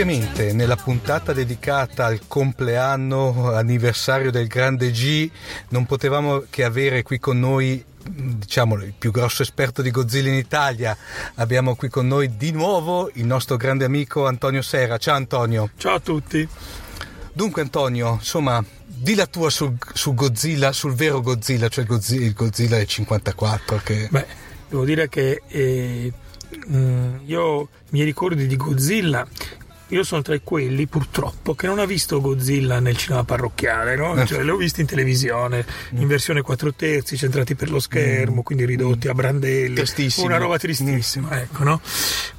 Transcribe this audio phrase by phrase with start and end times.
[0.00, 5.30] Ovviamente nella puntata dedicata al compleanno anniversario del grande G
[5.68, 10.36] non potevamo che avere qui con noi diciamo il più grosso esperto di Godzilla in
[10.36, 10.96] Italia.
[11.34, 14.96] Abbiamo qui con noi di nuovo il nostro grande amico Antonio Serra.
[14.96, 15.68] Ciao Antonio.
[15.76, 16.48] Ciao a tutti.
[17.34, 22.24] Dunque Antonio, insomma, di la tua su, su Godzilla, sul vero Godzilla, cioè il Godzilla,
[22.24, 24.26] il Godzilla del 54 che Beh,
[24.66, 26.10] devo dire che eh,
[26.70, 29.26] mm, io mi ricordi di Godzilla.
[29.90, 34.24] Io sono tra quelli, purtroppo, che non ha visto Godzilla nel cinema parrocchiale, no?
[34.24, 39.08] Cioè, l'ho visto in televisione, in versione 4 terzi, centrati per lo schermo, quindi ridotti
[39.08, 39.74] a brandelli.
[39.74, 40.26] Tristissimo.
[40.26, 41.80] Una roba tristissima, ecco, no?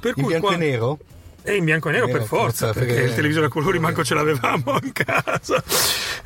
[0.00, 0.98] Per in bianco qua- e nero?
[1.44, 3.78] E in bianco e nero Nero, per forza, forza, perché perché- il televisore a colori
[3.80, 5.62] manco ce l'avevamo in casa.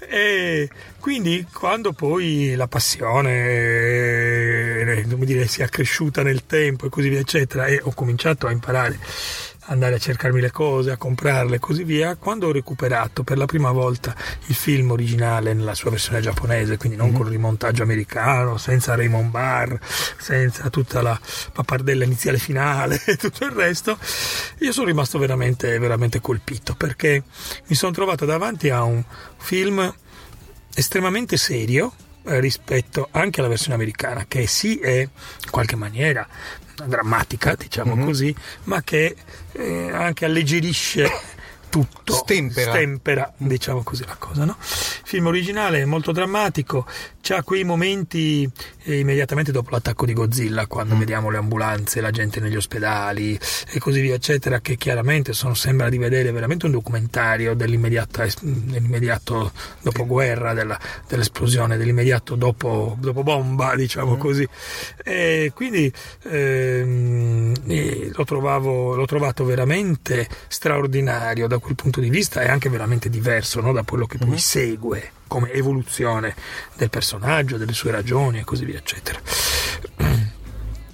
[0.08, 0.68] E
[1.00, 3.32] quindi quando poi la passione
[5.00, 8.46] eh, come dire, si è accresciuta nel tempo e così via, eccetera, e ho cominciato
[8.46, 8.98] a imparare
[9.66, 13.46] andare a cercarmi le cose, a comprarle e così via, quando ho recuperato per la
[13.46, 14.14] prima volta
[14.46, 19.78] il film originale nella sua versione giapponese, quindi non col rimontaggio americano, senza Raymond Barr,
[20.18, 21.18] senza tutta la
[21.52, 23.98] pappardella iniziale finale e tutto il resto,
[24.58, 27.22] io sono rimasto veramente, veramente colpito perché
[27.66, 29.02] mi sono trovato davanti a un
[29.36, 29.92] film
[30.74, 31.92] estremamente serio
[32.26, 36.26] rispetto anche alla versione americana, che sì è in qualche maniera
[36.84, 39.16] drammatica, diciamo così, ma che
[39.52, 41.08] eh, anche alleggerisce
[41.68, 42.72] tutto, Stempera.
[42.72, 44.44] stempera, diciamo così la cosa.
[44.44, 44.56] No?
[44.60, 46.86] Il film originale è molto drammatico,
[47.20, 48.50] c'ha quei momenti eh,
[48.94, 53.38] immediatamente dopo l'attacco di Godzilla, quando vediamo le ambulanze, la gente negli ospedali
[53.72, 59.52] e così via, eccetera, che chiaramente sono, sembra di vedere veramente un documentario dell'immediata, dell'immediato
[59.82, 64.46] dopoguerra, della, dell'esplosione, dell'immediato dopo, dopo bomba, diciamo così.
[65.04, 65.92] E quindi
[66.22, 72.68] ehm, eh, lo, trovavo, l'ho trovato veramente straordinario da quel punto di vista e anche
[72.68, 73.72] veramente diverso no?
[73.72, 76.34] da quello che poi segue come evoluzione
[76.76, 79.20] del personaggio, delle sue ragioni e così via, eccetera.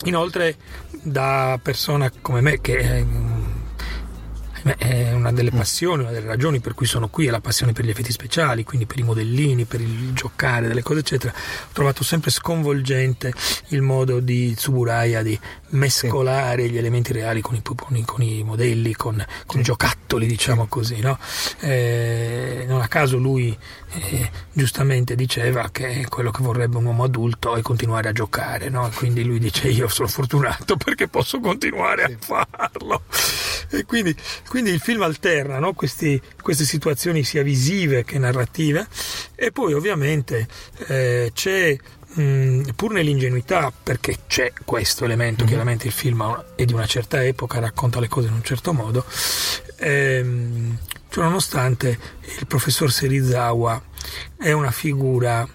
[0.04, 0.56] Inoltre,
[1.02, 3.04] da persona come me che
[4.64, 7.40] eh, ahimè, è una delle passioni, una delle ragioni per cui sono qui, è la
[7.40, 11.32] passione per gli effetti speciali, quindi per i modellini, per il giocare, delle cose eccetera.
[11.32, 13.32] Ho trovato sempre sconvolgente
[13.68, 15.38] il modo di Tsuburaya di
[15.70, 20.26] mescolare gli elementi reali con i, con i- con i modelli, con, con i giocattoli,
[20.26, 21.00] diciamo così.
[21.00, 21.18] No?
[21.60, 23.56] Eh, non a caso lui
[23.92, 28.90] eh, giustamente diceva che quello che vorrebbe un uomo adulto è continuare a giocare, no?
[28.94, 33.02] quindi lui dice io sono fortunato perché posso continuare a farlo.
[33.70, 34.14] E quindi,
[34.52, 35.72] quindi il film alterna no?
[35.72, 38.86] Questi- queste situazioni sia visive che narrative
[39.34, 40.46] e poi ovviamente
[40.88, 41.74] eh, c'è
[42.16, 47.60] mh, pur nell'ingenuità perché c'è questo elemento chiaramente il film è di una certa epoca
[47.60, 49.06] racconta le cose in un certo modo
[49.78, 50.76] ehm,
[51.08, 51.98] cioè, nonostante
[52.38, 53.82] il professor Serizawa
[54.36, 55.46] è una figura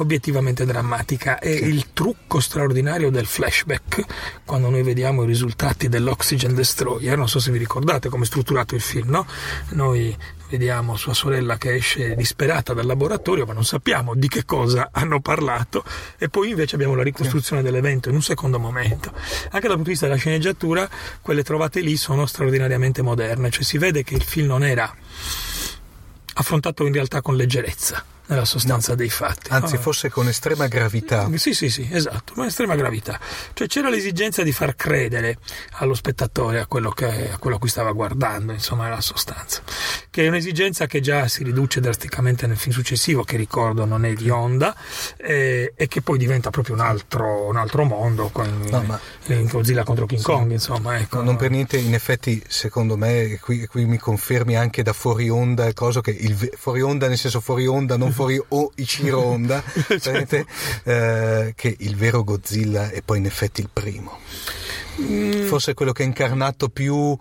[0.00, 1.38] obiettivamente drammatica.
[1.38, 4.04] E il trucco straordinario del flashback
[4.44, 7.16] quando noi vediamo i risultati dell'Oxygen Destroyer.
[7.16, 9.26] Non so se vi ricordate come è strutturato il film no?
[9.70, 10.16] noi
[10.48, 15.20] vediamo sua sorella che esce disperata dal laboratorio ma non sappiamo di che cosa hanno
[15.20, 15.84] parlato.
[16.18, 19.12] E poi invece abbiamo la ricostruzione dell'evento in un secondo momento.
[19.50, 20.88] Anche dal punto di vista della sceneggiatura
[21.20, 23.50] quelle trovate lì sono straordinariamente moderne.
[23.50, 24.92] Cioè si vede che il film non era
[26.40, 29.50] affrontato in realtà con leggerezza nella sostanza dei fatti.
[29.50, 29.80] Anzi, no?
[29.80, 31.28] forse con estrema gravità.
[31.34, 33.18] Sì, sì, sì, esatto, con estrema gravità.
[33.52, 35.38] Cioè c'era l'esigenza di far credere
[35.72, 39.62] allo spettatore a quello, che, a quello a cui stava guardando, insomma, nella sostanza.
[40.08, 44.12] Che è un'esigenza che già si riduce drasticamente nel film successivo, che ricordo non è
[44.12, 44.74] di Honda,
[45.16, 49.46] eh, e che poi diventa proprio un altro, un altro mondo, con, No, ma- in
[49.46, 50.98] Godzilla contro King Kong, insomma.
[50.98, 54.82] Ecco, No, non per niente, in effetti, secondo me, e qui, qui mi confermi anche
[54.84, 58.42] da fuori onda il coso che il fuori onda nel senso fuori onda, non fuori
[58.48, 60.44] o Ichiro Onda, praticamente,
[60.84, 64.18] eh, che il vero Godzilla è poi in effetti il primo.
[65.46, 67.16] Forse è quello che ha incarnato più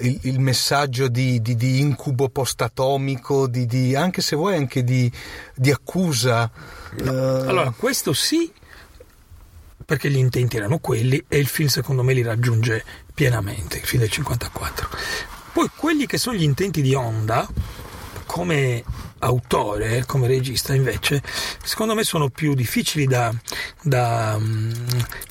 [0.00, 5.10] il, il messaggio di, di- di incubo post-atomico, di, di- anche se vuoi anche di,
[5.70, 6.50] accusa.
[6.98, 8.50] eh, Allora, questo sì,
[9.84, 14.02] perché gli intenti erano quelli e il film secondo me li raggiunge pienamente, il film
[14.02, 14.88] del 54.
[15.52, 17.46] Poi quelli che sono gli intenti di Honda,
[18.26, 18.82] come
[19.20, 21.22] autore, come regista invece,
[21.62, 23.32] secondo me sono più difficili da,
[23.82, 24.72] da, mm,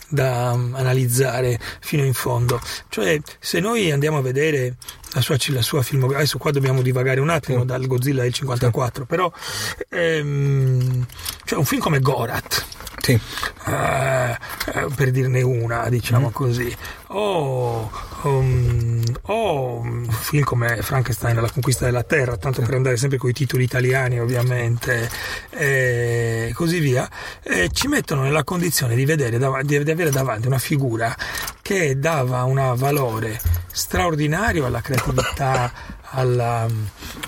[0.09, 2.59] da analizzare fino in fondo.
[2.89, 4.75] Cioè, se noi andiamo a vedere
[5.13, 7.65] la sua, la sua filmografia, adesso qua dobbiamo divagare un attimo Sì.
[7.65, 9.31] dal Godzilla del 54, però
[9.89, 11.05] ehm,
[11.45, 12.65] cioè un film come Gorat,
[13.01, 13.13] sì.
[13.13, 14.37] eh,
[14.95, 16.33] per dirne una, diciamo Mm-hmm.
[16.33, 16.75] così,
[17.11, 17.89] o,
[18.23, 23.29] um, o un film come Frankenstein, La conquista della terra, tanto per andare sempre con
[23.29, 25.09] i titoli italiani ovviamente,
[25.49, 27.09] e così via,
[27.43, 31.15] eh, ci mettono nella condizione di, vedere, di, avere davanti una figura
[31.61, 33.39] che dava un valore
[33.71, 35.71] straordinario alla creatività,
[36.11, 36.67] alla,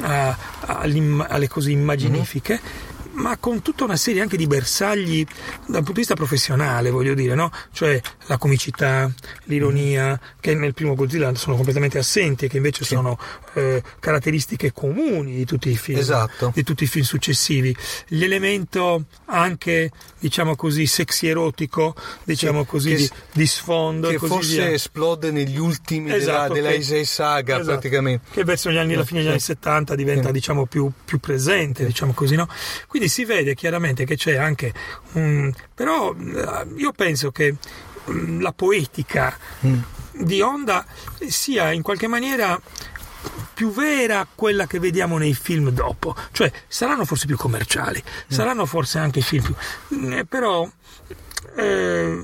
[0.02, 2.90] a- alle cose immaginifiche.
[3.22, 5.24] Ma con tutta una serie anche di bersagli
[5.68, 7.52] dal punto di vista professionale, voglio dire, no?
[7.72, 9.12] Cioè la comicità,
[9.44, 13.20] l'ironia, che nel primo Godzilla sono completamente assenti e che invece sono
[13.54, 16.52] eh, caratteristiche comuni di tutti i film Esatto.
[16.54, 17.76] di tutti i film successivi.
[18.08, 24.56] L'elemento anche, diciamo così, sexy erotico, diciamo Sì, così, che di, di sfondo che forse
[24.56, 24.70] via.
[24.72, 28.26] esplode negli ultimi della, Esatto, della che- Heisei Saga esatto, praticamente.
[28.32, 30.34] che verso gli anni, la fine degli anni 70 diventa Sì.
[30.34, 32.48] diciamo più, più presente diciamo così no?
[32.88, 34.74] quindi si vede chiaramente che c'è anche
[35.14, 37.56] un però eh, io penso che
[38.10, 39.80] mm, la poetica Mm.
[40.14, 40.86] di Honda
[41.28, 42.60] sia in qualche maniera
[43.62, 48.98] più vera quella che vediamo nei film dopo, cioè saranno forse più commerciali, saranno forse
[48.98, 49.56] anche film più...
[50.18, 50.68] eh, però
[51.56, 52.24] eh,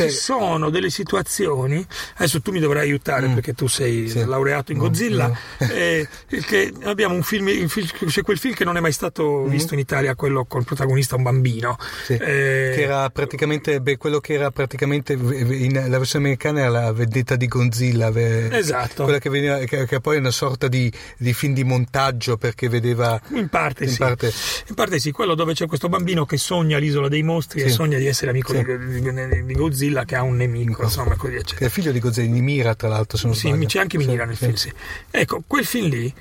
[0.00, 1.84] Cioè, ci sono delle situazioni,
[2.16, 3.34] adesso tu mi dovrai aiutare Mm.
[3.34, 4.24] perché tu sei Sì.
[4.24, 5.36] laureato in No, Godzilla, no.
[5.72, 6.08] eh,
[6.46, 9.74] che abbiamo un film, il film- c'è quel film che non è mai stato visto
[9.74, 11.76] in Italia, quello con il protagonista un bambino.
[11.80, 12.04] Mm.
[12.04, 16.68] Sì, Eh, che era praticamente beh, quello che era praticamente in, la versione americana era
[16.68, 19.04] la vendetta di Godzilla Esatto.
[19.04, 22.68] quella che, veniva, che, che poi è una sorta di, di film di montaggio perché
[22.68, 23.98] vedeva In parte, in sì.
[23.98, 24.32] parte-
[24.68, 27.74] In parte sì, quello dove c'è questo bambino che sogna l'isola dei mostri e Sì.
[27.74, 28.62] sogna di essere amico Sì.
[28.64, 31.56] di, di- di Godzilla che ha un nemico, insomma, così eccetera.
[31.58, 33.98] che è figlio di Godzilla di Mira tra l'altro se non Sì, sbaglio c'è anche
[33.98, 34.72] Minira nel film, sì.
[35.10, 36.12] Ecco, quel film lì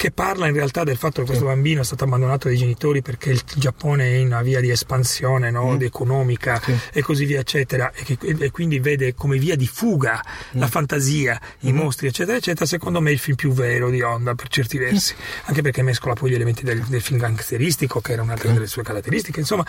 [0.00, 3.32] che parla in realtà del fatto che questo bambino è stato abbandonato dai genitori perché
[3.32, 6.62] il Giappone è in una via di espansione no, di economica Mm.
[6.74, 6.78] Sì.
[6.94, 10.24] e così via eccetera e, che- e quindi vede come via di fuga
[10.56, 10.58] Mm.
[10.60, 14.34] la fantasia, i mostri eccetera eccetera secondo me è il film più vero di Honda
[14.34, 15.14] per certi versi
[15.44, 18.82] anche perché mescola poi gli elementi del, del film gangsteristico che era un'altra delle sue
[18.82, 19.66] caratteristiche insomma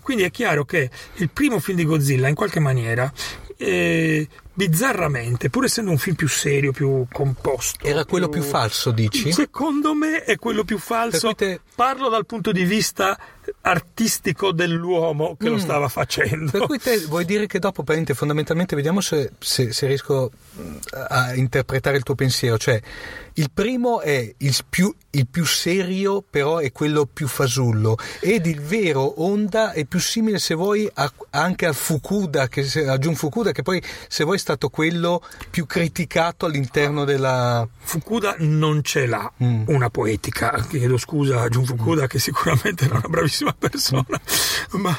[0.00, 3.12] quindi è chiaro che il primo film di Godzilla in qualche maniera
[3.64, 9.32] eh, bizzarramente pur essendo un film più serio più composto era quello più falso dici?
[9.32, 11.34] Secondo me è quello più falso.
[11.34, 13.18] Te- Parlo dal punto di vista
[13.62, 15.58] artistico dell'uomo che lo Mm.
[15.58, 16.50] stava facendo.
[16.52, 20.76] Per cui te vuoi dire che dopo, praticamente, fondamentalmente, vediamo se, se- se riesco mh,
[21.08, 22.56] a interpretare il tuo pensiero.
[22.58, 22.80] Cioè,
[23.34, 27.96] il primo è il più, il più serio, però è quello più fasullo.
[28.20, 32.96] Ed il vero Honda è più simile, se vuoi, a- anche al Fukuda, che, a
[32.98, 37.66] Jun Fukuda, che poi, se vuoi, stato quello più criticato all'interno della...
[37.78, 39.64] Fukuda non ce l'ha Mm.
[39.68, 44.04] una poetica, chiedo scusa a Jun Fukuda che sicuramente è una bravissima persona,
[44.72, 44.96] ma,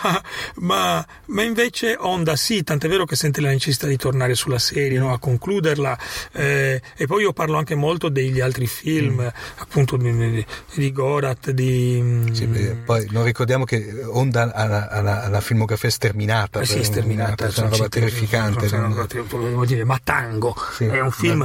[0.56, 4.98] ma- ma invece Honda sì, tant'è vero che sente la necessità di tornare sulla serie,
[5.00, 5.12] no?
[5.14, 5.98] a concluderla
[6.34, 9.20] eh, e poi io parlo anche molto degli altri film,
[9.58, 12.00] appunto di, di Gorat, di...
[12.02, 12.32] Mm.
[12.32, 16.60] Sì, beh, poi non ricordiamo che Honda ha la, ha la- ha la filmografia sterminata.
[16.62, 18.02] Eh sì, sterminata, È una roba cinque-
[18.36, 18.68] terrificante.
[18.68, 21.40] sono- sono- volevo dire, Matango Sì, è un film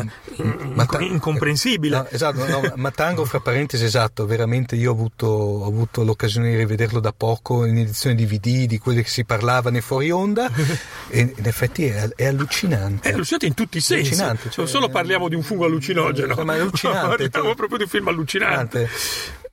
[0.74, 1.96] ma- in- incomprensibile.
[1.96, 6.50] No, esatto, no, ma Tango, fra parentesi, esatto, veramente io ho avuto, ho avuto l'occasione
[6.50, 10.50] di rivederlo da poco in edizione DVD di quelli che si parlava nei fuori onda
[11.08, 13.08] e in effetti è, è allucinante.
[13.08, 14.08] È allucinante in tutti i sensi.
[14.08, 17.28] Allucinante, non cioè- solo parliamo di un fungo allucinogeno, Ma è allucinante.
[17.28, 18.88] parliamo proprio di un film allucinante.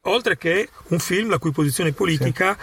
[0.01, 2.55] Oltre che un film la cui posizione politica,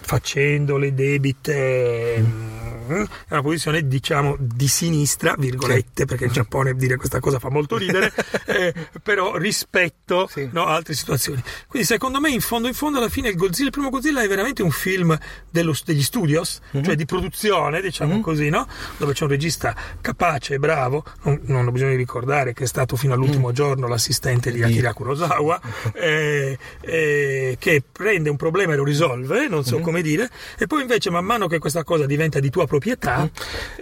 [0.00, 6.96] facendo le debite, mm, è una posizione diciamo di sinistra, virgolette, perché in Giappone dire
[6.96, 8.12] questa cosa fa molto ridere,
[8.46, 10.48] eh, però rispetto Sì.
[10.52, 11.42] no, a altre situazioni.
[11.66, 14.28] Quindi secondo me in fondo in fondo alla fine il, Godzilla, il primo Godzilla è
[14.28, 15.16] veramente un film
[15.50, 16.82] dello- degli studios, Mhm.
[16.84, 18.66] cioè di produzione, diciamo così, no?
[18.96, 22.66] dove c'è un regista capace e bravo, non, non ho bisogno di ricordare che è
[22.66, 23.54] stato fino all'ultimo Mhm.
[23.54, 25.60] giorno l'assistente di Akira Kurosawa,
[25.94, 30.82] eh, eh, che prende un problema e lo risolve, non so come dire, e poi
[30.82, 33.30] invece man mano che questa cosa diventa di tua proprietà, Mhm.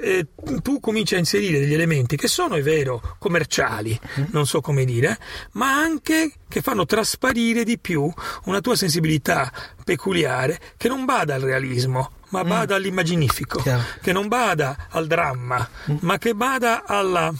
[0.04, 0.26] eh,
[0.62, 4.26] tu cominci a inserire degli elementi che sono, è vero, commerciali, Mhm.
[4.32, 5.18] non so come dire,
[5.52, 8.12] ma anche che fanno trasparire di più
[8.44, 9.50] una tua sensibilità
[9.84, 13.62] peculiare che non bada al realismo, ma bada all'immaginifico, Mm.
[13.62, 13.80] Chiaro.
[13.80, 14.02] Mm.
[14.02, 15.68] che non bada al dramma,
[16.00, 17.32] ma che bada alla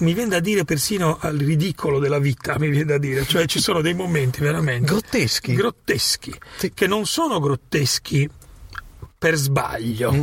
[0.00, 3.58] mi viene da dire persino al ridicolo della vita, mi viene da dire, cioè ci
[3.60, 5.54] sono dei momenti veramente Grotteschi.
[5.54, 6.72] grotteschi, Sì.
[6.72, 8.28] che non sono grotteschi
[9.18, 10.12] per sbaglio.
[10.12, 10.22] Mm.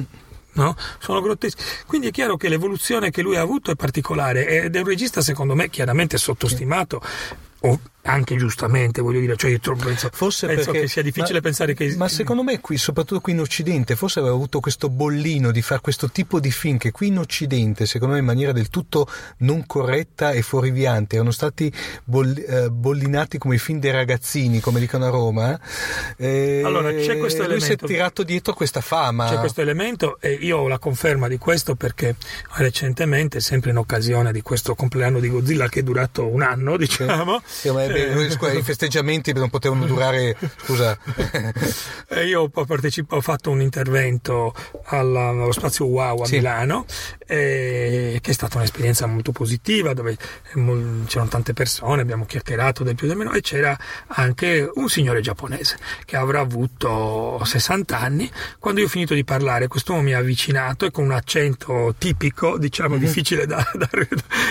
[0.56, 0.76] No?
[1.00, 1.64] Sono grotteschi.
[1.86, 5.22] Quindi è chiaro che l'evoluzione che lui ha avuto è particolare ed è un regista,
[5.22, 7.02] secondo me, chiaramente sottostimato.
[7.62, 11.42] O anche giustamente, voglio dire, cioè io penso, Forse penso perché- che sia difficile ma-
[11.42, 11.94] pensare che.
[11.98, 15.82] Ma secondo me qui, soprattutto qui in Occidente, forse aveva avuto questo bollino di fare
[15.82, 19.08] questo tipo di film che qui in Occidente, secondo me in maniera del tutto
[19.40, 21.72] non corretta e fuoriviante, erano stati
[22.04, 25.60] boll- eh, bollinati come i film dei ragazzini, come dicono a Roma.
[26.18, 26.62] eh.
[26.64, 27.86] Allora, c'è questo lui si è elemento.
[27.88, 29.28] tirato dietro questa fama.
[29.30, 32.16] C'è questo elemento e io ho la conferma di questo perché
[32.56, 37.42] recentemente, sempre in occasione di questo compleanno di Godzilla che è durato un anno, diciamo,
[37.46, 40.98] Sì, scusa, I festeggiamenti non potevano durare, scusa,
[42.26, 42.52] io ho,
[43.10, 44.54] ho fatto un intervento
[44.86, 46.36] alla- allo spazio Wow a Sì.
[46.36, 46.86] Milano,
[47.28, 50.18] eh, che è stata un'esperienza molto positiva, dove eh,
[51.08, 55.22] c'erano tante persone, abbiamo chiacchierato del più e del meno, e c'era anche un signore
[55.22, 58.30] giapponese che avrà avuto 60 anni.
[58.60, 62.58] Quando io ho finito di parlare, quest'uomo mi ha avvicinato e con un accento tipico,
[62.58, 63.90] diciamo difficile da, da-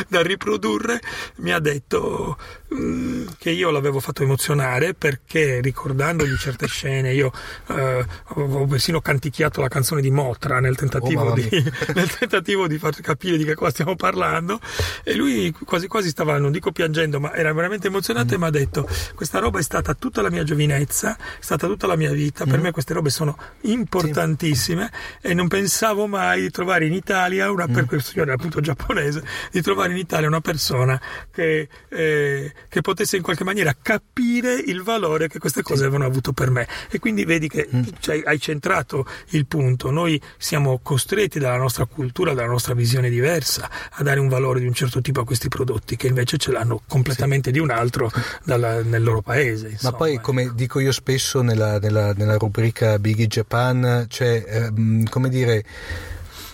[0.08, 1.00] da riprodurre,
[1.36, 2.36] mi ha detto
[2.74, 7.32] mm, che io l'avevo fatto emozionare perché ricordandogli certe scene io
[7.68, 11.48] eh, avevo persino canticchiato la canzone di Motra nel tentativo, Oh, di,
[11.94, 14.60] nel tentativo di far capire di che cosa stiamo parlando.
[15.02, 18.50] E lui quasi quasi stava non dico piangendo ma era veramente emozionato e mi ha
[18.50, 22.44] detto questa roba è stata tutta la mia giovinezza è stata tutta la mia vita.
[22.44, 27.66] Per me queste robe sono importantissime e non pensavo mai di trovare in Italia una
[27.66, 31.00] per quel signore appunto giapponese di trovare in Italia una persona
[31.30, 36.50] che, eh, che potesse qualche maniera capire il valore che queste cose avevano avuto per
[36.50, 36.68] me.
[36.90, 39.90] E quindi vedi che cioè, hai centrato il punto.
[39.90, 44.66] Noi siamo costretti dalla nostra cultura dalla nostra visione diversa a dare un valore di
[44.66, 48.10] un certo tipo a questi prodotti che invece ce l'hanno completamente di un altro
[48.44, 49.96] dalla- nel loro paese Ma insomma.
[49.96, 55.64] poi, come dico io spesso nella, nella- nella rubrica Biggie Japan, cioè, ehm, come dire,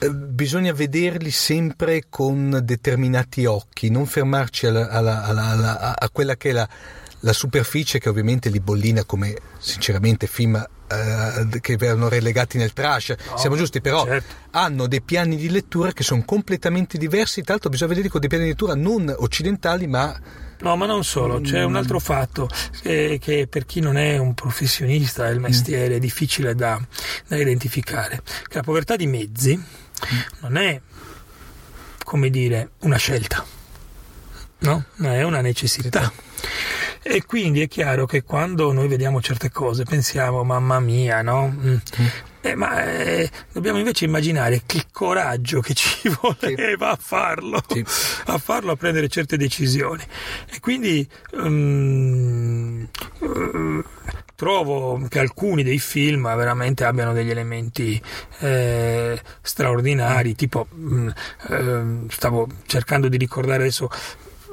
[0.08, 6.52] bisogna vederli sempre con determinati occhi, non fermarci alla- alla- alla- a, quella che è
[6.52, 6.68] la,
[7.20, 13.14] la superficie che ovviamente li bollina come sinceramente film eh, che erano relegati nel trash.
[13.36, 14.34] Siamo giusti, però certo.
[14.52, 18.28] hanno dei piani di lettura che sono completamente diversi, tra l'altro bisogna vederli con dei
[18.28, 20.18] piani di lettura non occidentali ma
[20.60, 22.46] No, ma non solo, c'è un altro fatto
[22.82, 26.78] che, che per chi non è un professionista del mestiere è difficile da,
[27.26, 29.58] da identificare, che la povertà di mezzi
[30.40, 30.80] non è,
[32.04, 33.44] come dire, una scelta,
[34.60, 34.84] no?
[34.96, 36.12] Ma è una necessità.
[37.02, 41.48] E quindi è chiaro che quando noi vediamo certe cose pensiamo, mamma mia, no?
[41.48, 41.76] Mm.
[42.42, 47.84] Eh, ma eh, dobbiamo invece immaginare che coraggio che ci voleva a farlo, Sì.
[48.26, 50.02] a farlo a prendere certe decisioni.
[50.50, 52.82] E quindi mm,
[53.20, 53.84] eh,
[54.40, 58.00] trovo che alcuni dei film veramente abbiano degli elementi
[58.38, 61.08] eh, straordinari, tipo mh,
[61.50, 63.90] eh, stavo cercando di ricordare adesso,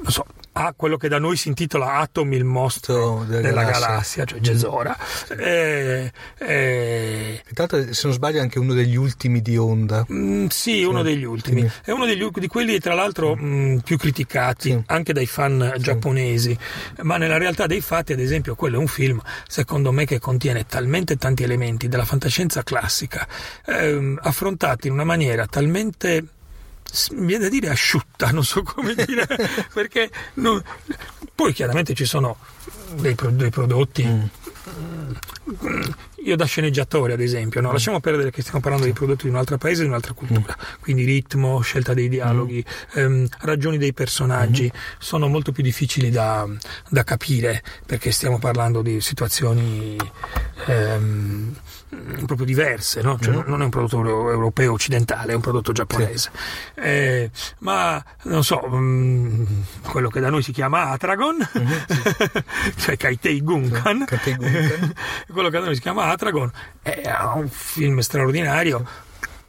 [0.01, 0.25] non so,
[0.66, 3.88] ah, quello che da noi si intitola Atom il mostro Della della galassia.
[3.88, 4.98] galassia, cioè Gesora.
[5.38, 10.06] Eh, eh, Intanto, se non sbaglio, è anche uno degli ultimi di Onda.
[10.12, 11.62] Mm, sì, uno degli ultimi.
[11.62, 11.72] Sì.
[11.86, 14.84] È uno degli, di quelli, tra l'altro, mm, più criticati Sì.
[14.88, 16.58] anche dai fan giapponesi.
[17.02, 20.66] Ma nella realtà dei fatti, ad esempio, quello è un film, secondo me, che contiene
[20.66, 23.28] talmente tanti elementi della fantascienza classica,
[23.66, 26.26] ehm, affrontati in una maniera talmente.
[27.13, 29.27] Viene da dire asciutta, non so come dire,
[29.74, 30.62] perché non-
[31.36, 32.38] poi chiaramente ci sono
[32.96, 34.30] dei, pro- dei prodotti.
[36.24, 37.72] Io da sceneggiatore ad esempio, no?
[37.72, 41.06] lasciamo perdere che stiamo parlando di prodotti di un altro paese di un'altra cultura, quindi
[41.06, 42.64] ritmo, scelta dei dialoghi,
[42.96, 44.70] ehm, ragioni dei personaggi
[45.00, 46.46] sono molto più difficili da,
[46.90, 49.96] da capire perché stiamo parlando di situazioni
[50.66, 51.56] ehm,
[52.26, 53.18] proprio diverse, no?
[53.18, 56.32] Cioè, non è un prodotto euro- europeo occidentale, è un prodotto giapponese.
[56.76, 59.46] Eh, ma non so, mm,
[59.84, 61.38] quello che da noi si chiama Atragon,
[62.78, 64.94] cioè Kaitei Gunkan, Kaitei Gunkan.
[65.32, 67.02] quello che da noi si chiama Atragon, è
[67.36, 68.86] un film straordinario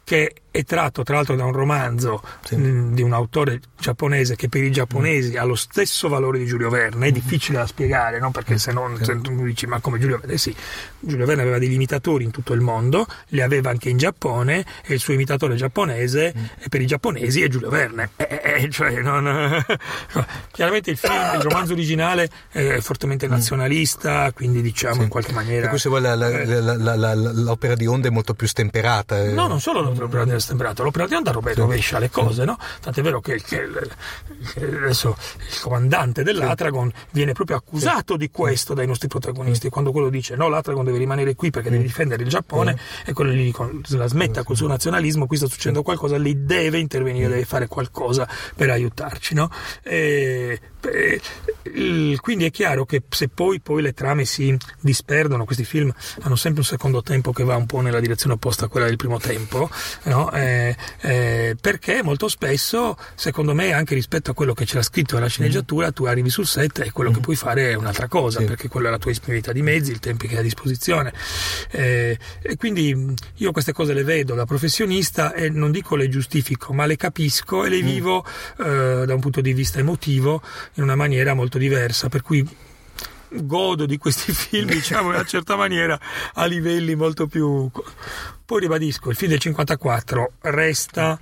[0.03, 2.55] che è tratto tra l'altro da un romanzo Sì.
[2.55, 6.69] mh, di un autore giapponese che per i giapponesi ha lo stesso valore di Giulio
[6.69, 8.31] Verne, è difficile da spiegare, no?
[8.31, 10.53] perché se non se tu dici ma come Giulio Verne, sì,
[10.99, 14.93] Giulio Verne aveva degli imitatori in tutto il mondo, li aveva anche in Giappone e
[14.93, 19.63] il suo imitatore giapponese e per i giapponesi è Giulio Verne, Eh, eh, cioè, non-
[20.51, 25.69] chiaramente il film, il romanzo originale è fortemente nazionalista, quindi diciamo in qualche maniera...
[25.69, 26.45] Cui se vuoi la- la- Eh.
[26.61, 29.21] la- l'opera di Onda è molto più stemperata.
[29.23, 29.31] eh.
[29.31, 32.57] No, non solo l'opera di stemperata, l'opera di onda robe- rovescia le cose, no?
[32.81, 33.67] Tant'è vero che, che
[34.53, 40.09] che adesso il comandante dell'Atragon viene proprio accusato di questo dai nostri protagonisti, quando quello
[40.09, 43.51] dice no, l'Atragon deve rimanere qui perché deve difendere il Giappone e quello gli
[43.89, 48.27] la smetta col suo nazionalismo, qui sta succedendo qualcosa, lei deve intervenire, deve fare qualcosa
[48.55, 49.49] per aiutarci, no?
[49.83, 50.59] E-
[52.21, 56.61] quindi è chiaro che se poi, poi le trame si disperdono, questi film hanno sempre
[56.61, 59.69] un secondo tempo che va un po' nella direzione opposta a quella del primo tempo,
[60.03, 60.31] no?
[60.31, 65.27] Eh, eh, perché molto spesso, secondo me, anche rispetto a quello che c'era scritto nella
[65.27, 68.45] sceneggiatura, tu arrivi sul set e quello che puoi fare è un'altra cosa, Sì.
[68.45, 71.13] perché quella è la tua disponibilità di mezzi, il tempo che hai a disposizione.
[71.71, 76.73] Eh, e quindi io queste cose le vedo da professionista e non dico le giustifico,
[76.73, 78.25] ma le capisco e le vivo
[78.59, 80.41] eh, da un punto di vista emotivo
[80.75, 82.47] in una maniera molto diversa, per cui
[83.31, 85.99] godo di questi film, diciamo in una certa maniera,
[86.33, 87.69] a livelli molto più...
[88.45, 91.19] Poi ribadisco, il film del 54 resta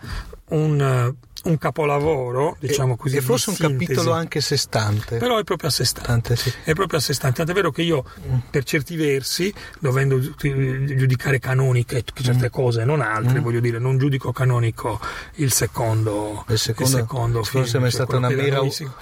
[0.49, 1.13] un,
[1.47, 3.17] un capolavoro, diciamo così.
[3.17, 3.85] E forse un sintesi.
[3.85, 5.17] capitolo anche a sé stante.
[5.17, 6.07] Però è proprio a sé stante.
[6.07, 6.51] Tante, sì.
[6.63, 7.37] È proprio a sé stante.
[7.37, 8.03] Tant'è vero che io,
[8.49, 13.97] per certi versi, dovendo gi- giudicare canoniche certe cose e non altre, voglio dire, non
[13.97, 14.99] giudico canonico
[15.35, 18.61] il secondo, Il secondo- forse film, è cioè stata una mera-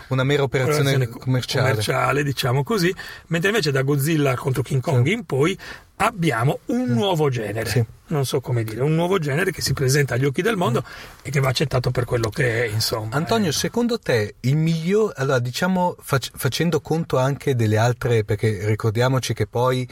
[0.09, 1.69] una mera operazione commerciale.
[1.69, 2.93] commerciale, diciamo così,
[3.27, 5.57] mentre invece da Godzilla contro King Kong in poi
[5.97, 7.69] abbiamo un nuovo genere.
[7.69, 7.83] Sì.
[8.07, 10.83] Non so come dire, un nuovo genere che si presenta agli occhi del mondo
[11.23, 13.15] e che va accettato per quello che è, insomma.
[13.15, 13.53] Antonio, eh.
[13.53, 19.47] secondo te il miglior, allora diciamo fac- facendo conto anche delle altre, perché ricordiamoci che
[19.47, 19.87] poi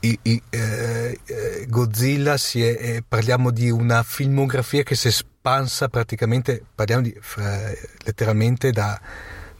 [0.00, 5.10] i- i- eh, eh, Godzilla si è, eh, parliamo di una filmografia che si è
[5.10, 7.70] espansa praticamente, parliamo di, fra-
[8.04, 9.00] letteralmente da,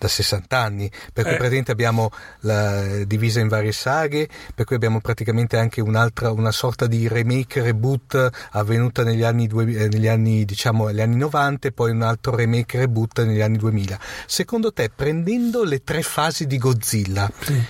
[0.02, 1.36] da 60 anni, per cui Eh.
[1.36, 2.10] praticamente abbiamo
[2.40, 7.62] la, divisa in varie saghe, per cui abbiamo praticamente anche un'altra, una sorta di remake,
[7.62, 12.02] reboot avvenuta negli anni, due, eh, negli anni, diciamo, negli anni 90 e poi un
[12.02, 13.98] altro remake, reboot negli anni 2000.
[14.26, 17.62] Secondo te, prendendo le tre fasi di Godzilla, Sì.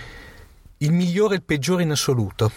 [0.77, 2.51] il migliore e il peggiore in assoluto?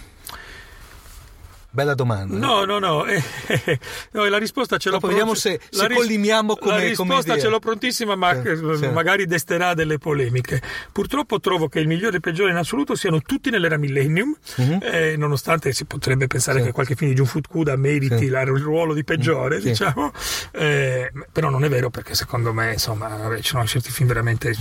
[1.76, 2.38] Bella domanda.
[2.38, 3.78] No, no, no, eh, eh,
[4.12, 7.32] no, la risposta ce l'ho Dopo vediamo se- la se collimiamo come- La come risposta
[7.32, 7.42] idea.
[7.44, 8.88] ce l'ho prontissima, ma Sì, sì.
[8.88, 10.62] magari desterà delle polemiche.
[10.90, 14.78] Purtroppo trovo che il migliore e il peggiore in assoluto siano tutti nell'era Millennium, Mhm.
[14.80, 16.64] eh, nonostante si potrebbe pensare Sì.
[16.64, 18.28] che qualche film di Jun Fukuda meriti Sì.
[18.28, 19.68] la- il ruolo di peggiore, Sì.
[19.68, 20.12] diciamo,
[20.52, 24.54] eh, però non è vero perché secondo me, insomma, ci sono certi film veramente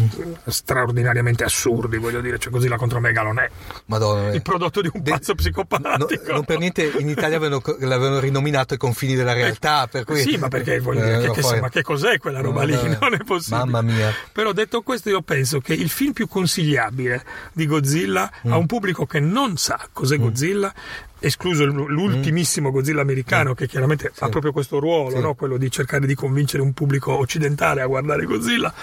[0.47, 3.49] straordinariamente assurdi, voglio dire, cioè Godzilla contro Megalon è
[3.85, 4.31] Madonna.
[4.31, 4.35] eh.
[4.35, 6.31] il prodotto di un De- pazzo No, psicopatico.
[6.31, 10.19] non per niente in Italia avevano- l'avevano rinominato ai confini della realtà, per cui...
[10.21, 12.63] Sì, ma perché voglio dire, Eh, che, no, che- poi- ma che cos'è quella roba
[12.63, 12.73] lì?
[12.75, 12.97] Vabbè.
[13.05, 13.63] Non è possibile.
[13.65, 14.11] Mamma mia.
[14.31, 18.51] Però detto questo, io penso che il film più consigliabile di Godzilla Mm.
[18.51, 20.73] a un pubblico che non sa cos'è Godzilla,
[21.19, 25.15] escluso l'ultimissimo Godzilla americano, che chiaramente ha proprio questo ruolo, Mm.
[25.15, 25.19] Sì.
[25.21, 25.33] no?
[25.35, 28.73] quello di cercare di convincere un pubblico occidentale a guardare Godzilla.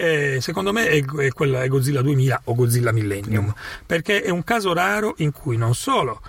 [0.00, 3.50] eh, secondo me è, è quella è Godzilla 2000 o Godzilla Millennium, Mm.
[3.84, 6.20] perché è un caso raro in cui non solo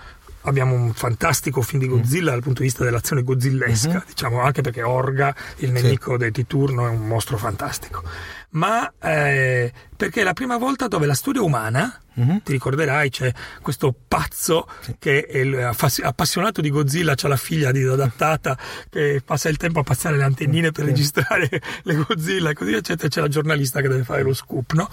[0.50, 1.92] abbiamo un fantastico film di Mm.
[1.92, 4.00] Godzilla dal punto di vista dell'azione godzillesca, Mm-hmm.
[4.08, 8.04] diciamo anche perché Orga, il nemico di di turno, è un mostro fantastico,
[8.52, 12.42] ma eh, perché è la prima volta dove la storia umana, Mhm.
[12.44, 14.68] ti ricorderai, c'è questo pazzo
[15.00, 15.62] che è
[16.02, 18.58] appassionato di Godzilla, c'ha la figlia di adattata
[18.90, 21.50] che passa il tempo a passare le antennine per registrare
[21.84, 24.90] le Godzilla e così eccetera, c'è la giornalista che deve fare lo scoop, no?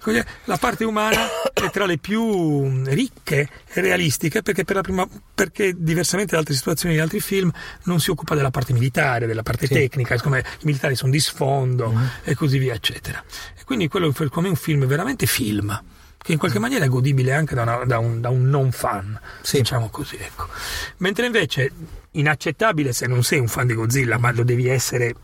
[0.00, 5.08] Così, la parte umana è tra le più ricche e realistiche perché, per la prima,
[5.34, 7.50] perché diversamente da altre situazioni di altri film
[7.84, 11.92] non si occupa della parte militare, della parte tecnica, siccome i militari sono di sfondo
[12.22, 13.22] e così via eccetera.
[13.58, 15.82] E quindi quello è come un film veramente film
[16.26, 19.18] che in qualche maniera è godibile anche da, una- da un, da un non fan,
[19.42, 19.58] Sì.
[19.58, 20.16] diciamo così.
[20.16, 20.48] Ecco.
[20.96, 21.70] Mentre invece
[22.10, 25.14] inaccettabile se non sei un fan di Godzilla, ma lo devi essere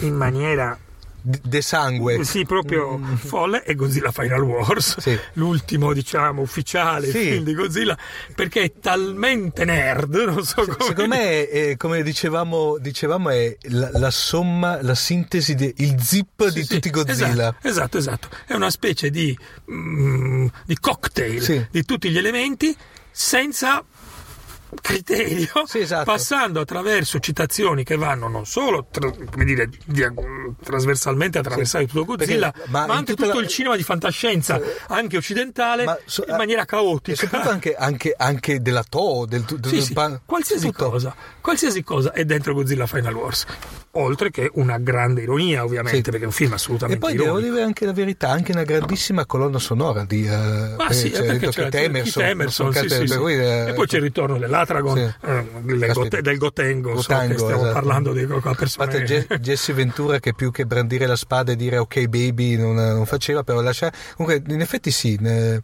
[0.00, 0.78] in maniera
[1.22, 2.24] De sangue.
[2.24, 5.18] sì, proprio folle è Godzilla Final Wars, Sì.
[5.34, 7.18] l'ultimo diciamo ufficiale Sì.
[7.18, 7.96] film di Godzilla,
[8.34, 13.90] perché è talmente nerd, non so come Secondo me, è, come dicevamo, dicevamo, è la,
[13.92, 17.54] la somma, la sintesi, de- il zip di Sì, tutti i Godzilla.
[17.62, 18.28] Esatto, esatto, esatto.
[18.46, 19.36] È una specie di,
[19.70, 22.74] mm, di cocktail di tutti gli elementi
[23.10, 23.84] senza
[24.80, 26.04] criterio, Sì, esatto.
[26.04, 29.68] passando attraverso citazioni che vanno non solo tra- dire,
[30.62, 35.16] trasversalmente attraversare tutto Godzilla, Perché- ma, ma anche tutto la- il cinema di fantascienza, anche
[35.16, 37.16] occidentale, Ma so- in maniera E caotica.
[37.16, 41.82] soprattutto anche, anche, anche della Toho, del, del, Sì, del sì, pan- qualsiasi cosa, qualsiasi
[41.82, 43.44] cosa è dentro Godzilla Final Wars.
[43.94, 46.02] Oltre che una grande ironia, ovviamente, Sì.
[46.10, 47.50] perché è un film E assolutamente poi devo ironico.
[47.54, 50.30] dire anche la verità, anche una grandissima colonna sonora di eh,
[50.76, 53.14] Ah sì, cioè, perché detto c'è, c'è Emerson, Emerson, so, sì, sì, sì.
[53.14, 55.26] eh, e poi c'è il ritorno dell'Atragon, Sì.
[55.26, 55.92] eh, del.
[55.92, 57.72] Gote- del Gotengo, so che Gotango, stiamo esatto.
[57.72, 58.86] parlando di quella persona.
[58.86, 62.74] parte Je- Jesse Ventura che più che brandire la spada e dire ok baby non,
[62.76, 63.92] non faceva, però lascia...
[64.16, 65.60] Comunque in effetti sì, eh,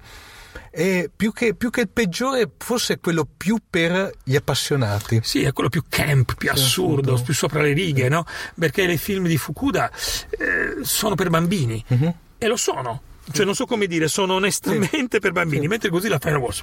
[0.71, 5.21] è più che, più che il peggiore forse quello più per gli appassionati.
[5.23, 7.23] Sì, è quello più camp, più assurdo, appunto.
[7.23, 8.25] più sopra le righe, no?
[8.59, 11.83] Perché i film di Fukuda eh, sono per bambini.
[11.87, 12.15] Mhm.
[12.39, 13.01] E lo sono.
[13.33, 15.67] Cioè, non so come dire, sono onestamente per bambini.
[15.67, 16.63] Mentre così la Final Wars.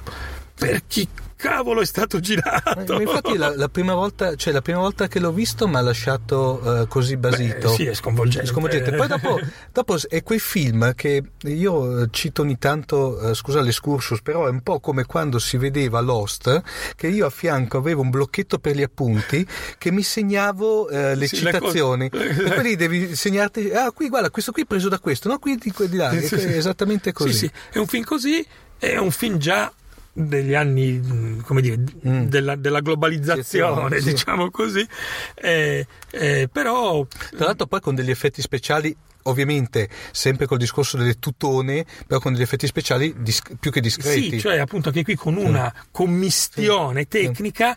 [0.54, 2.94] Per chi cavolo è stato girato?
[2.94, 5.80] Ma infatti la, la prima volta, cioè la prima volta che l'ho visto mi ha
[5.80, 7.68] lasciato eh, così basito.
[7.70, 8.46] Beh, sì, è sconvolgente.
[8.46, 8.92] Sconvolgente.
[8.92, 9.40] Poi dopo,
[9.72, 14.50] dopo è quei film che io eh, cito ogni tanto, eh, scusa l'escursus, però è
[14.50, 16.62] un po' come quando si vedeva Lost,
[16.96, 19.46] che io a fianco avevo un blocchetto per gli appunti
[19.78, 22.10] che mi segnavo eh, le Sì, citazioni.
[22.10, 25.38] cose- E quelli devi segnarti, ah qui guarda, questo qui è preso da questo, no
[25.38, 26.46] qui di, di là, Sì, è sì.
[26.54, 27.32] esattamente così.
[27.32, 28.44] Sì, sì, è un film così,
[28.78, 29.72] è un film già
[30.16, 32.24] degli anni, come dire, Mm.
[32.26, 34.10] della, della globalizzazione, Sì, sì.
[34.12, 34.86] diciamo così,
[35.34, 37.04] eh, eh, però
[37.36, 42.32] Tra l'altro poi con degli effetti speciali, ovviamente sempre col discorso delle tutone, però con
[42.32, 44.30] degli effetti speciali dis- più che discreti.
[44.30, 47.76] sì, cioè appunto anche qui con una commistione tecnica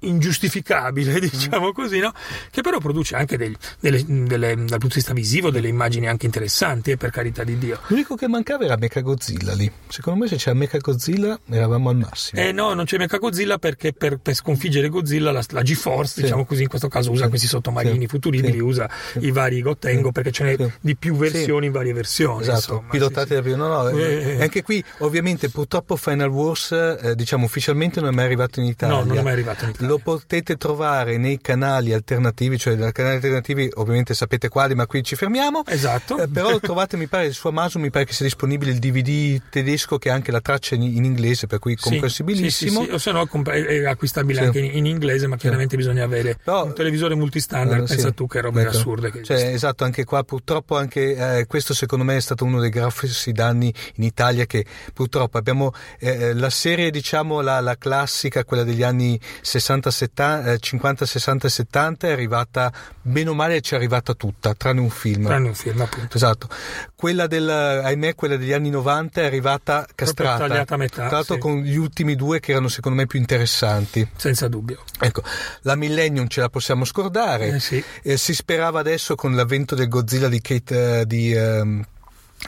[0.00, 2.12] ingiustificabile, diciamo così, no?
[2.50, 6.26] che però produce anche degli- delle- delle- dal punto di vista visivo delle immagini anche
[6.26, 7.78] interessanti, eh, per carità di Dio.
[7.88, 9.70] L'unico che mancava era Mechagodzilla lì.
[9.88, 12.40] Secondo me se c'era Mechagodzilla eravamo al massimo.
[12.40, 16.22] Eh no, non c'è Mecha Godzilla perché per, per sconfiggere Godzilla la, la GeForce, Sì.
[16.22, 17.28] diciamo così, in questo caso usa Sì.
[17.30, 18.06] questi sottomarini Sì.
[18.06, 18.88] futuribili, usa
[19.20, 20.12] i vari Gotengo Sì.
[20.12, 22.42] perché ce n'è di più versioni in varie versioni.
[22.42, 23.34] Esatto, insomma, sì.
[23.34, 23.56] da prima.
[23.56, 28.12] No, no, Eh, eh, anche qui ovviamente purtroppo Final Wars, eh, diciamo ufficialmente non è
[28.14, 28.96] mai arrivato in Italia.
[28.96, 29.87] No, non è mai arrivato in Italia.
[29.88, 35.02] Lo potete trovare nei canali alternativi, cioè nei canali alternativi ovviamente sapete quali, ma qui
[35.02, 35.62] ci fermiamo.
[35.66, 36.18] Esatto.
[36.18, 39.40] Eh, però lo trovate, mi pare, su Amazon mi pare che sia disponibile il DVD
[39.50, 42.70] tedesco che ha anche la traccia in, in inglese, per cui comprensibilissimo.
[42.70, 42.94] sì, sì, sì.
[42.94, 46.64] O se no comp- è acquistabile anche in, in inglese, ma chiaramente bisogna avere Però-
[46.64, 47.82] un televisore multistandard.
[47.84, 48.70] Eh, Pensa tu che robe Ecco.
[48.76, 52.60] assurde che Cioè, esatto, anche qua purtroppo anche eh, questo secondo me è stato uno
[52.60, 58.44] dei grossi danni in Italia che purtroppo abbiamo eh, la serie diciamo la, la classica,
[58.44, 63.60] quella degli anni 60, 70, eh, 50, 60 e 70 è arrivata bene o male
[63.60, 65.26] ci è arrivata tutta, tranne un film.
[65.26, 66.16] Tranne un film, appunto.
[66.16, 66.48] Esatto,
[66.94, 71.34] quella del, ahimè, quella degli anni 90 è arrivata castrata, tagliata a metà, tra l'altro
[71.34, 71.40] sì.
[71.40, 74.08] con gli ultimi due che erano secondo me più interessanti.
[74.16, 74.82] Senza dubbio.
[74.98, 75.22] Ecco,
[75.62, 77.54] la Millennium ce la possiamo scordare.
[77.54, 77.82] Eh, sì.
[78.02, 81.84] Eh, si sperava adesso con l'avvento del Godzilla di Kate, eh, di, ehm,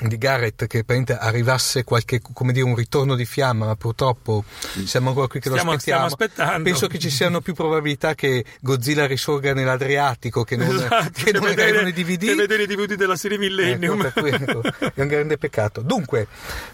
[0.03, 0.85] di Garrett che
[1.19, 4.45] arrivasse qualche come dire un ritorno di fiamma ma purtroppo
[4.85, 6.63] siamo ancora qui che Stiamo- lo aspettiamo stiamo aspettando.
[6.63, 11.43] penso che ci siano più probabilità che Godzilla risorga nell'Adriatico che non, Esatto, che non
[11.43, 14.01] vedere, arrivano i DVD che vedere i DVD della serie Millennium.
[14.03, 14.63] Ecco, cui, ecco,
[14.95, 15.81] è un grande peccato.
[15.83, 16.29] Dunque,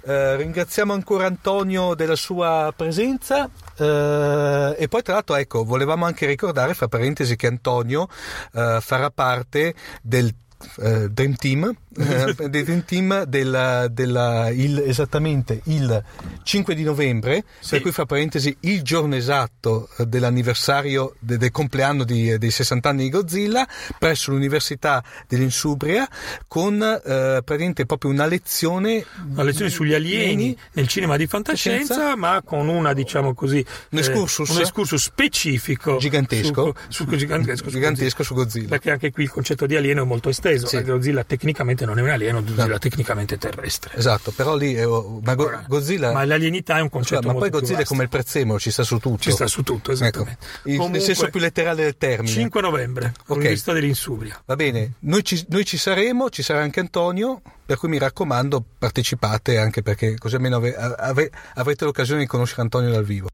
[0.04, 3.48] eh, ringraziamo ancora Antonio della sua presenza.
[3.78, 8.08] eh, e poi, tra l'altro, ecco, volevamo anche ricordare, fra parentesi, che Antonio
[8.52, 10.32] eh, farà parte del
[10.78, 16.02] eh, Dream Team, eh, Dream Team della, della- il- esattamente il
[16.42, 17.70] 5 di novembre, Sì.
[17.70, 22.88] per cui fra parentesi il giorno esatto eh, dell'anniversario de- del compleanno di- dei 60
[22.88, 23.66] anni di Godzilla
[23.98, 26.08] presso l'Università dell'Insubria
[26.46, 26.98] con eh,
[27.44, 32.16] praticamente proprio una lezione Una lezione sugli alieni nel cinema di fantascienza, Fantascienza.
[32.16, 34.48] ma con una, diciamo così, Un eh, excursus.
[34.50, 36.74] un excursus specifico, Gigantesco.
[36.88, 38.68] su, su- gigantesco, su gigantesco su Godzilla.
[38.68, 40.66] Perché anche qui il concetto di alieno è molto esteso.
[40.66, 40.82] Sì.
[40.82, 42.78] Godzilla tecnicamente non è un alieno, Godzilla No.
[42.78, 43.96] tecnicamente è terrestre.
[43.96, 47.32] Esatto, però lì eh, oh, ma Go- Ora, Godzilla ma l'alienità è un concetto ma
[47.32, 49.22] molto poi Godzilla è come il prezzemolo, ci sta su tutto.
[49.22, 50.32] Ci sta su tutto, esattamente.
[50.42, 52.32] Ecco, il- nel Comunque, senso più letterale del termine.
[52.32, 54.40] 5 novembre, Università dell'Insubria.
[54.44, 58.62] Va bene, noi ci, noi ci saremo, ci sarà anche Antonio, per cui mi raccomando
[58.78, 63.28] partecipate anche perché così almeno ave- ave- avrete l'occasione di conoscere Antonio dal vivo.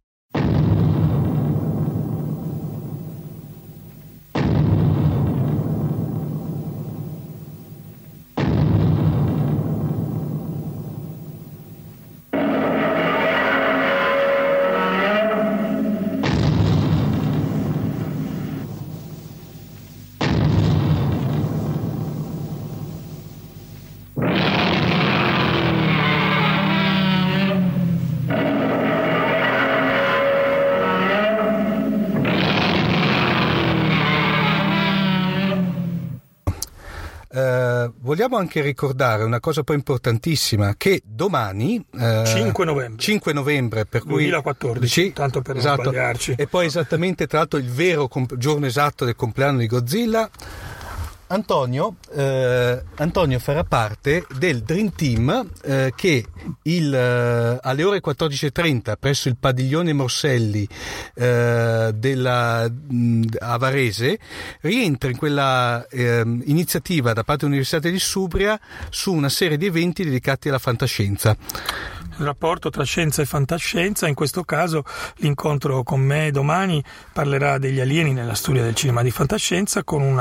[38.12, 43.00] Vogliamo anche ricordare una cosa poi importantissima che domani eh, 5 novembre.
[43.00, 46.34] 5 novembre per cui 2014, tanto per non esatto, sbagliarci.
[46.36, 50.28] e poi esattamente tra l'altro il vero comp- giorno esatto del compleanno di Godzilla
[51.32, 56.26] Antonio, eh, Antonio farà parte del Dream Team eh, che
[56.64, 60.68] il, eh, alle ore 14.30 presso il padiglione Morselli
[61.14, 64.18] eh, della mh, a Varese
[64.60, 70.04] rientra in quella ehm, iniziativa da parte dell'Università di Subria su una serie di eventi
[70.04, 71.34] dedicati alla fantascienza.
[72.22, 74.06] Il rapporto tra scienza e fantascienza.
[74.08, 74.84] In questo caso
[75.16, 76.82] l'incontro con me domani
[77.12, 80.20] parlerà degli alieni nella storia del cinema di fantascienza con un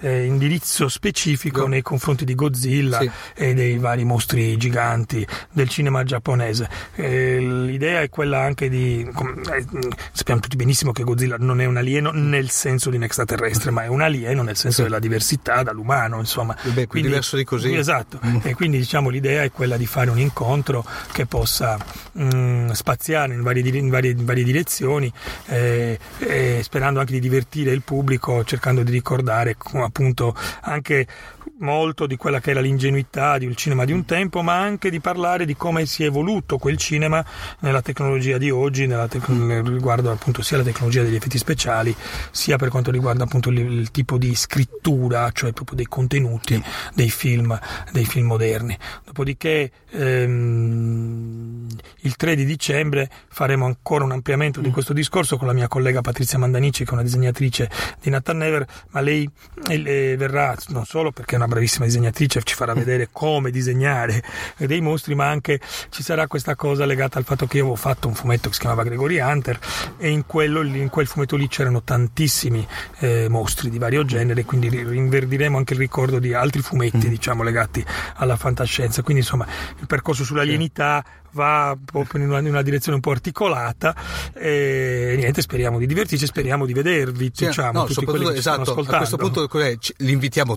[0.00, 3.10] eh, indirizzo specifico Go- nei confronti di Godzilla Sì.
[3.34, 6.68] e dei vari mostri giganti del cinema giapponese.
[6.94, 9.00] Eh, l'idea è quella anche di...
[9.00, 9.64] eh,
[10.12, 13.84] sappiamo tutti benissimo che Godzilla non è un alieno nel senso di un extraterrestre, ma
[13.84, 14.82] è un alieno nel senso Sì.
[14.82, 16.54] della diversità dall'umano, insomma.
[16.74, 17.74] Beh, più diverso di così.
[17.74, 18.38] Esatto, Mm.
[18.42, 20.65] e quindi diciamo l'idea è quella di fare un incontro
[21.12, 21.78] che possa
[22.18, 25.12] mm, spaziare in varie, in varie- in varie direzioni,
[25.46, 31.06] eh, e sperando anche di divertire il pubblico, cercando di ricordare appunto anche
[31.58, 35.00] molto di quella che era l'ingenuità di un cinema di un tempo, ma anche di
[35.00, 37.24] parlare di come si è evoluto quel cinema
[37.60, 41.94] nella tecnologia di oggi, tec- nel riguardo appunto sia la tecnologia degli effetti speciali,
[42.30, 46.62] sia per quanto riguarda appunto il, il tipo di scrittura, cioè proprio dei contenuti
[46.94, 47.58] dei film,
[47.92, 48.76] dei film moderni.
[49.04, 51.66] Dopodiché ehm,
[52.00, 56.00] il 3 di dicembre faremo ancora un ampliamento di questo discorso con la mia collega
[56.00, 59.28] Patrizia Mandanici, che è una disegnatrice di Nathan Never, ma lei
[59.68, 64.22] eh, verrà non solo perché è una bravissima disegnatrice, ci farà vedere come disegnare
[64.58, 68.08] dei mostri, ma anche ci sarà questa cosa legata al fatto che io avevo fatto
[68.08, 69.58] un fumetto che si chiamava Gregory Hunter
[69.98, 72.66] e in, quello, in quel fumetto lì c'erano tantissimi
[72.98, 77.42] eh, mostri di vario genere, quindi ri- rinverdiremo anche il ricordo di altri fumetti, diciamo,
[77.42, 77.84] legati
[78.16, 79.02] alla fantascienza.
[79.02, 79.46] Quindi insomma
[79.78, 81.04] il percorso sull'alienità
[81.36, 83.94] va proprio in una, in una direzione un po' articolata
[84.32, 88.72] e niente, speriamo di divertirci, speriamo di vedervi, Sì, diciamo, no, tutti quelli che esatto,
[88.72, 89.76] a questo punto cos'è?
[89.78, 90.56] Ci- li invitiamo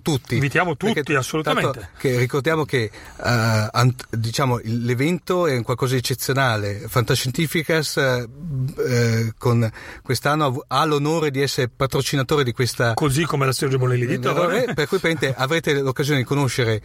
[0.75, 0.97] tutti.
[0.97, 1.89] Invitiamo tutti, Perché, assolutamente.
[1.97, 6.85] che ricordiamo che eh, ant- diciamo, l'evento è un qualcosa di eccezionale.
[6.87, 9.69] Fantascientificas eh, con
[10.01, 14.73] quest'anno ha l'onore di essere patrocinatore di questa Così come la Sergio Bonelli editore.
[14.73, 16.81] per cui praticamente avrete l'occasione di conoscere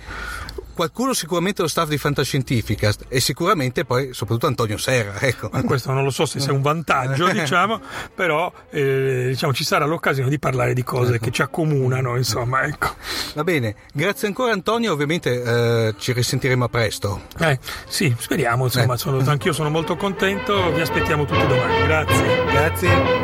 [0.75, 5.49] qualcuno sicuramente lo staff di Fantascientificast e sicuramente poi soprattutto Antonio Serra ecco.
[5.53, 7.81] Ma questo non lo so se sia un vantaggio, diciamo,
[8.15, 12.95] però eh, diciamo, ci sarà l'occasione di parlare di cose che ci accomunano, insomma, ecco.
[13.35, 18.95] va bene grazie ancora Antonio ovviamente eh, ci risentiremo a presto Eh, sì, speriamo, insomma,
[18.95, 18.99] Eh.
[18.99, 22.45] sono- anch'io sono molto contento, vi aspettiamo tutti domani, grazie.
[22.51, 23.24] grazie